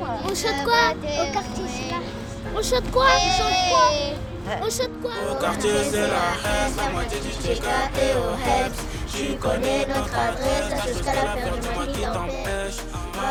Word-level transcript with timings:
On 0.00 0.34
chante 0.34 0.64
quoi 0.64 0.92
Au 0.92 1.32
quartier, 1.32 1.64
c'est 1.68 1.90
là. 1.90 2.00
On 2.56 2.62
chante 2.62 2.90
quoi 2.90 3.06
On 3.06 3.30
chante 3.38 3.58
quoi 3.70 3.86
On 4.62 4.70
chante 4.70 5.02
quoi 5.02 5.12
Au 5.30 5.34
quartier, 5.40 5.70
c'est 5.90 6.00
la 6.00 6.06
haine, 6.06 6.76
la 6.76 6.90
moitié 6.90 7.20
du 7.20 7.30
check 7.30 7.62
et 7.62 8.14
au 8.16 8.34
Heps. 8.34 8.78
Tu 9.12 9.36
connais 9.36 9.86
notre 9.86 10.18
adresse, 10.18 10.70
la 10.70 10.82
chose 10.82 11.02
qu'à 11.02 11.14
la 11.14 11.36
faire 11.36 11.58
du 11.58 11.68
moi 11.74 11.86
qui 11.86 12.00
t'empêche. 12.02 12.80
Ma 13.14 13.26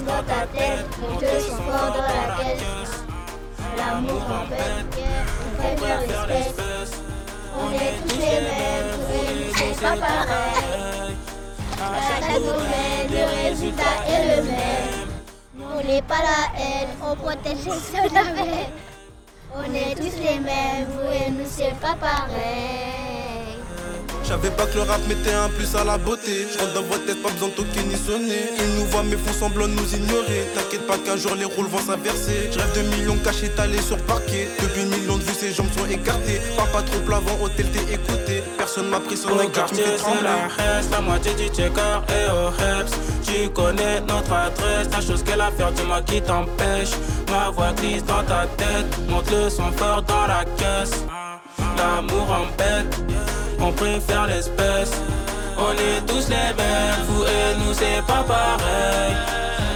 dans 0.00 0.22
ta 0.22 0.46
tête, 0.46 0.86
on 1.00 1.16
te 1.16 1.24
sent 1.24 1.50
fort 1.50 1.92
dans 1.92 2.02
la 2.02 2.44
caisse. 2.44 3.04
L'amour 3.76 4.22
en 4.28 4.44
on 5.58 5.76
préfère 5.76 6.26
l'espèce. 6.26 7.00
On 7.56 7.72
est 7.72 8.08
tous 8.08 8.18
les 8.18 8.40
mêmes, 8.40 9.54
c'est 9.56 9.80
pas 9.80 9.96
pareil. 9.96 10.91
Résultat 13.52 13.96
est 14.08 14.36
le 14.36 14.42
même. 14.44 15.08
On 15.60 15.86
n'est 15.86 16.02
pas 16.02 16.22
la 16.30 16.58
haine, 16.58 16.88
on 17.02 17.14
protège 17.14 17.64
les 17.66 18.16
avec. 18.18 18.70
On 19.54 19.74
est 19.74 19.94
tous 19.94 20.16
les 20.18 20.38
mêmes, 20.38 20.86
vous 20.88 21.12
et 21.12 21.30
nous 21.30 21.46
c'est 21.46 21.74
pas 21.80 21.94
pareil. 21.94 23.01
J'avais 24.32 24.50
pas 24.50 24.64
que 24.64 24.76
le 24.76 24.84
rap 24.84 25.06
mettait 25.08 25.34
un 25.34 25.50
plus 25.50 25.74
à 25.76 25.84
la 25.84 25.98
beauté. 25.98 26.48
Je 26.50 26.58
rentre 26.58 26.72
dans 26.72 26.82
votre 26.84 27.04
tête, 27.04 27.22
pas 27.22 27.28
besoin 27.28 27.48
de 27.48 27.52
toquer 27.52 27.82
ni 27.84 27.96
sonner. 27.96 28.48
Ils 28.58 28.80
nous 28.80 28.86
voient 28.86 29.02
mais 29.02 29.18
font 29.18 29.38
semblant 29.38 29.68
de 29.68 29.74
nous 29.74 29.94
ignorer. 29.94 30.48
T'inquiète 30.54 30.86
pas 30.86 30.96
qu'un 30.96 31.18
jour 31.18 31.34
les 31.34 31.44
rôles 31.44 31.66
vont 31.66 31.80
s'inverser. 31.80 32.48
Je 32.50 32.58
rêve 32.58 32.72
de 32.74 32.96
millions 32.96 33.18
cachés 33.18 33.50
talés 33.50 33.82
sur 33.82 33.98
parquet. 34.04 34.48
Depuis 34.58 34.86
millions 34.86 35.18
de 35.18 35.22
vues, 35.22 35.34
ses 35.34 35.52
jambes 35.52 35.68
sont 35.76 35.84
écartées. 35.84 36.40
Parle 36.56 36.70
pas 36.70 36.80
trop 36.80 36.98
plavant, 37.00 37.44
hôtel 37.44 37.66
t'es 37.72 37.92
écouté. 37.92 38.42
Personne 38.56 38.88
m'a 38.88 39.00
pris 39.00 39.18
son 39.18 39.28
Au 39.28 39.48
quartier, 39.48 39.84
c'est 39.98 40.24
la 40.24 40.48
haine, 40.64 40.90
la 40.90 41.00
moitié 41.02 41.34
du 41.34 41.48
checker 41.48 42.00
et 42.08 42.30
au 42.32 42.48
Heps. 42.48 42.92
Tu 43.26 43.50
connais 43.50 44.00
notre 44.00 44.32
adresse, 44.32 44.88
la 44.90 45.00
chose 45.02 45.22
qu'elle 45.24 45.42
a 45.42 45.50
faire, 45.50 45.72
dis-moi 45.72 46.00
qui 46.00 46.22
t'empêche. 46.22 46.92
Ma 47.30 47.50
voix 47.50 47.72
glisse 47.74 48.04
dans 48.06 48.24
ta 48.24 48.46
tête, 48.56 48.98
monte 49.10 49.30
le 49.30 49.50
son 49.50 49.70
fort 49.72 50.00
dans 50.00 50.26
la 50.26 50.46
caisse. 50.56 51.04
L'amour 51.76 52.30
en 52.30 52.46
bête, 52.56 52.96
on 53.60 53.72
préfère 53.72 54.26
l'espèce. 54.26 54.92
On 55.58 55.72
est 55.72 56.00
tous 56.06 56.28
les 56.28 56.54
mêmes, 56.56 57.02
vous 57.08 57.22
et 57.24 57.54
nous 57.58 57.74
c'est 57.74 58.02
pas 58.06 58.22
pareil. 58.22 59.14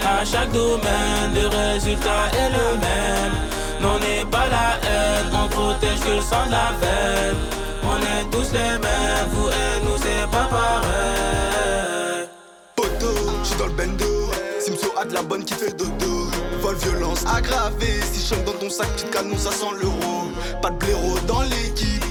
À 0.04 0.24
chaque 0.24 0.50
domaine, 0.52 1.34
le 1.34 1.48
résultat 1.48 2.28
est 2.32 2.50
le 2.50 2.78
même. 2.78 3.32
Non, 3.80 3.98
n'est 3.98 4.24
pas 4.24 4.46
la 4.48 4.88
haine, 4.88 5.26
on 5.32 5.48
protège 5.48 6.00
que 6.00 6.12
le 6.16 6.20
sang 6.20 6.46
de 6.46 6.52
la 6.52 6.72
veine. 6.80 7.36
On 7.84 7.98
est 8.00 8.24
tous 8.30 8.52
les 8.52 8.78
mêmes, 8.78 9.28
vous 9.32 9.48
et 9.48 9.84
nous 9.84 9.96
c'est 9.98 10.30
pas 10.30 10.48
pareil. 10.50 12.28
Poto, 12.74 13.12
j'suis 13.44 13.56
dans 13.58 13.66
le 13.66 13.72
bendo. 13.72 14.30
Simso 14.60 14.92
a 14.98 15.04
de 15.04 15.14
la 15.14 15.22
bonne 15.22 15.44
qui 15.44 15.54
fait 15.54 15.76
dodo. 15.76 16.30
Vol 16.60 16.76
violence 16.76 17.24
aggravée. 17.26 18.00
Si 18.12 18.26
je 18.26 18.40
dans 18.44 18.58
ton 18.58 18.70
sac, 18.70 18.88
petite 18.94 19.10
canon, 19.10 19.36
ça 19.36 19.50
sent 19.50 19.74
l'euro. 19.80 20.28
Pas 20.62 20.70
de 20.70 20.76
blaireau 20.76 21.18
dans 21.28 21.42
l'équipe. 21.42 22.05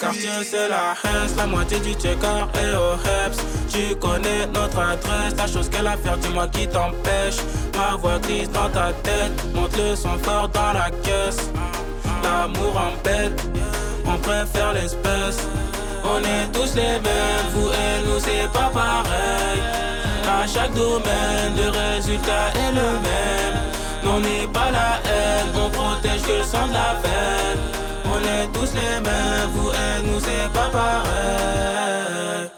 Quartier 0.00 0.30
c'est 0.44 0.68
la 0.68 0.94
haine, 1.04 1.36
la 1.36 1.46
moitié 1.46 1.78
du 1.80 1.92
checker 1.92 2.44
et 2.54 2.76
au 2.76 2.94
Heps. 2.94 3.38
Tu 3.68 3.96
connais 3.96 4.46
notre 4.52 4.78
adresse, 4.78 5.34
la 5.36 5.46
chose 5.46 5.68
qu'elle 5.68 5.86
a 5.86 5.96
faire, 5.96 6.16
dis-moi 6.18 6.46
qui 6.48 6.66
t'empêche. 6.66 7.38
Ma 7.76 7.96
voix 7.96 8.18
glisse 8.18 8.50
dans 8.50 8.68
ta 8.70 8.92
tête, 9.02 9.32
monte 9.54 9.76
le 9.76 9.96
son 9.96 10.16
fort 10.22 10.48
dans 10.48 10.72
la 10.72 10.90
caisse. 11.02 11.50
L'amour 12.22 12.76
en 12.76 13.02
bête, 13.02 13.40
on 14.06 14.16
préfère 14.18 14.72
l'espèce. 14.72 15.38
On 16.04 16.20
est 16.20 16.46
tous 16.52 16.74
les 16.74 16.98
mêmes, 17.00 17.46
vous 17.54 17.68
et 17.68 18.06
nous 18.06 18.20
c'est 18.20 18.50
pas 18.52 18.70
pareil. 18.72 19.60
À 20.26 20.46
chaque 20.46 20.72
domaine, 20.74 21.52
le 21.56 21.70
résultat 21.70 22.48
est 22.54 22.72
le 22.72 22.90
même. 23.06 23.58
Non, 24.04 24.20
n'est 24.20 24.46
pas 24.46 24.70
la 24.70 25.00
haine, 25.10 25.48
on 25.54 25.68
protège 25.70 26.22
le 26.28 26.42
sang 26.42 26.66
de 26.68 26.72
la 26.72 26.94
veine. 27.02 27.58
On 28.10 28.20
est 28.20 28.46
tous 28.52 28.72
les 28.74 29.00
mêmes, 29.00 29.50
vous 29.54 29.67
et 29.98 30.02
nous 30.02 30.20
c'est 30.20 30.52
pas 30.52 30.68
pareil. 30.70 32.48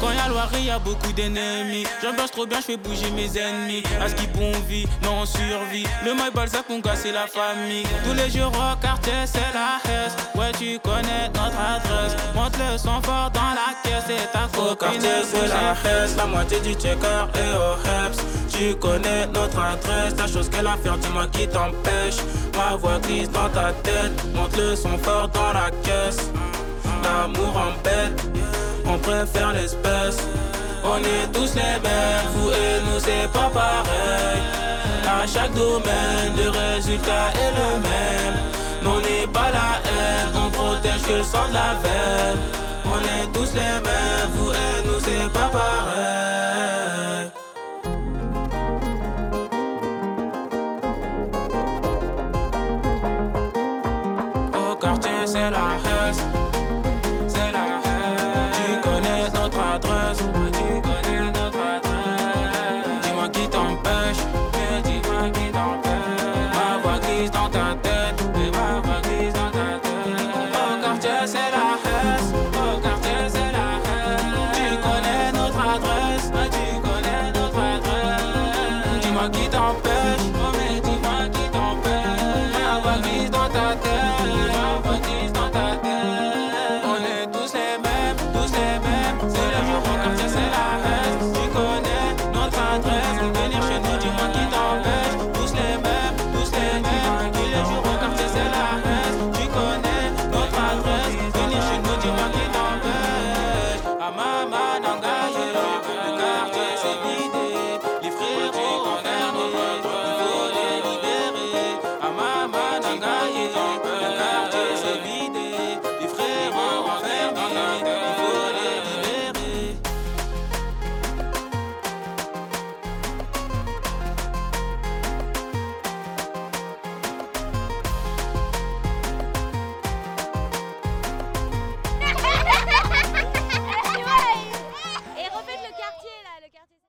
Quand 0.00 0.12
y'a 0.12 0.28
loirie, 0.28 0.64
y'a 0.64 0.78
beaucoup 0.78 1.12
d'ennemis. 1.12 1.84
J'ambiance 2.00 2.30
trop 2.30 2.46
bien, 2.46 2.60
j'fais 2.60 2.76
bouger 2.76 3.10
mes 3.10 3.36
ennemis. 3.36 3.82
À 4.00 4.08
ce 4.08 4.14
qui 4.14 4.28
bon 4.28 4.52
vie, 4.68 4.86
non 5.02 5.22
on 5.22 5.26
survit. 5.26 5.84
Le 6.04 6.14
mail 6.14 6.30
Balzac, 6.32 6.66
mon 6.70 6.78
gars, 6.78 6.94
c'est 6.94 7.10
la 7.10 7.26
famille. 7.26 7.84
Tous 8.04 8.14
les 8.14 8.30
jours 8.30 8.52
au 8.52 8.76
quartier, 8.80 9.12
c'est 9.24 9.40
la 9.52 9.80
haine. 9.90 10.12
Ouais, 10.36 10.52
tu 10.56 10.78
connais 10.78 11.26
notre 11.34 11.58
adresse. 11.58 12.14
Monte 12.34 12.56
le 12.58 12.78
son 12.78 13.02
fort 13.02 13.30
dans 13.32 13.40
la 13.40 13.74
caisse, 13.82 14.04
c'est 14.06 14.32
ta 14.32 14.46
copine. 14.54 14.70
Au 14.70 14.76
quartier, 14.76 15.10
c'est 15.24 15.48
la 15.48 15.74
haine, 15.84 16.16
la 16.16 16.26
moitié 16.26 16.60
du 16.60 16.74
checker 16.74 17.24
et 17.34 17.56
au 17.56 17.74
Heps. 17.88 18.18
Tu 18.48 18.76
connais 18.76 19.26
notre 19.26 19.58
adresse, 19.58 20.14
la 20.16 20.26
chose 20.28 20.48
qu'elle 20.48 20.66
a 20.68 20.76
faire, 20.76 20.96
dis-moi 20.98 21.26
qui 21.32 21.48
t'empêche. 21.48 22.18
Ma 22.56 22.76
voix 22.76 22.98
glisse 23.00 23.30
dans 23.30 23.48
ta 23.48 23.72
tête, 23.82 24.12
monte 24.32 24.56
le 24.56 24.76
son 24.76 24.96
fort 24.98 25.28
dans 25.28 25.52
la 25.52 25.70
caisse. 25.82 26.30
L'amour 27.08 27.56
en 27.56 27.72
bête, 27.82 28.20
on 28.84 28.98
préfère 28.98 29.52
l'espèce. 29.52 30.18
On 30.84 30.98
est 30.98 31.26
tous 31.32 31.54
les 31.54 31.76
mêmes, 31.84 32.26
vous 32.34 32.50
et 32.50 32.80
nous 32.84 33.00
c'est 33.00 33.28
pas 33.32 33.50
pareil. 33.52 34.40
À 35.06 35.26
chaque 35.26 35.54
domaine, 35.54 36.32
le 36.36 36.50
résultat 36.50 37.30
est 37.34 37.52
le 37.60 37.70
même. 37.88 38.36
Non, 38.82 39.00
n'est 39.00 39.26
pas 39.26 39.50
la 39.50 39.70
haine, 39.88 40.32
on 40.34 40.50
protège 40.50 41.02
que 41.02 41.14
le 41.14 41.22
sang 41.22 41.48
de 41.48 41.54
la 41.54 41.74
veine. 41.82 42.38
On 42.84 43.00
est 43.00 43.26
tous 43.32 43.52
les 43.54 43.80
mêmes, 43.86 44.30
vous 44.34 44.50
et 44.50 44.86
nous 44.86 45.00
c'est 45.00 45.32
pas 45.32 45.48
pareil. 45.58 47.30
Au 54.54 54.74
quartier, 54.76 55.10
c'est 55.26 55.50
la 55.50 55.68
haine. 55.84 55.97
vagabondise 67.28 67.30
dans 67.30 67.48
ta 67.48 67.76
tête. 67.82 68.22
Ma 68.52 68.80
dans 69.32 69.50
ta 69.50 69.66
tête. 69.82 69.96
Quartier, 70.82 71.26
c'est 71.26 71.50
la 71.50 71.66
hesse. 71.84 72.32
Au 72.54 72.80
quartier, 72.80 73.20
c'est 73.28 73.52
la 73.52 73.68
hesse. 73.84 74.26
Tu 74.54 74.66
connais 74.76 75.32
notre 75.32 75.60
adresse. 75.60 76.30
Tu 76.50 76.64
connais 76.80 77.24
notre 77.34 77.58
adresse. 77.58 79.02
Dis-moi 79.02 79.28
qui 79.30 79.48
t'empêche. 79.48 80.24
Dis-moi 80.82 81.18
qui 81.32 81.44
t'empêche. 81.50 82.52
Ma 82.54 82.94
dans 83.30 83.48
ta 83.48 83.66
tête. 83.82 84.24
Ma 84.54 84.94
dans 85.32 85.50
ta 85.50 85.66
tête. 85.82 86.14
On 86.84 86.96
est 86.96 87.26
tous 87.32 87.52
les 87.54 87.74
mêmes, 87.84 88.20
tous 88.32 88.52
les 88.52 88.74
mêmes. 88.84 89.18
C'est 89.28 89.50
le 89.54 89.76
quartier, 90.02 90.28
c'est 90.28 90.50
la 90.56 90.66
hesse. 90.84 91.26
Tu 91.34 91.44
connais 91.50 92.08
notre 92.32 92.60
adresse. 92.74 93.18
Venir 93.34 93.62